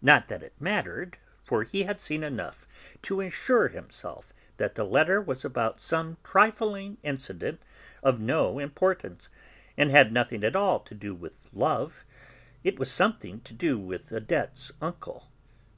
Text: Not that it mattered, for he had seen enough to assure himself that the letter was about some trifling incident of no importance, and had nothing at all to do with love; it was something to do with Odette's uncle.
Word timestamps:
Not 0.00 0.28
that 0.28 0.42
it 0.42 0.58
mattered, 0.58 1.18
for 1.44 1.62
he 1.62 1.82
had 1.82 2.00
seen 2.00 2.22
enough 2.22 2.66
to 3.02 3.20
assure 3.20 3.68
himself 3.68 4.32
that 4.56 4.74
the 4.74 4.84
letter 4.86 5.20
was 5.20 5.44
about 5.44 5.80
some 5.80 6.16
trifling 6.24 6.96
incident 7.02 7.60
of 8.02 8.18
no 8.18 8.58
importance, 8.58 9.28
and 9.76 9.90
had 9.90 10.14
nothing 10.14 10.44
at 10.44 10.56
all 10.56 10.80
to 10.80 10.94
do 10.94 11.14
with 11.14 11.46
love; 11.52 12.06
it 12.64 12.78
was 12.78 12.90
something 12.90 13.42
to 13.42 13.52
do 13.52 13.78
with 13.78 14.10
Odette's 14.10 14.72
uncle. 14.80 15.28